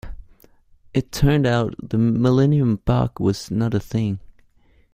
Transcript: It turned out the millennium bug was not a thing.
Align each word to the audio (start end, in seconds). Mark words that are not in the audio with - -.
It 0.95 1.11
turned 1.11 1.45
out 1.45 1.75
the 1.77 1.99
millennium 1.99 2.77
bug 2.85 3.19
was 3.19 3.51
not 3.51 3.75
a 3.75 3.79
thing. 3.79 4.19